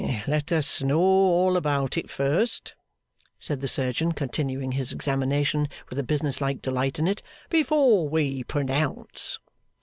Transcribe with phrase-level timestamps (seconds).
[0.25, 2.73] 'Let us know all about it first,'
[3.39, 9.37] said the surgeon, continuing his examination with a businesslike delight in it, 'before we pronounce.